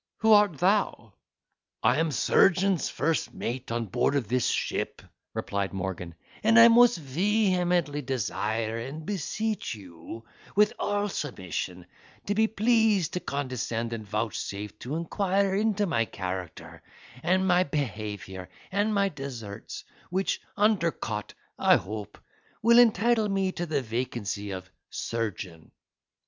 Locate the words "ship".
4.47-5.03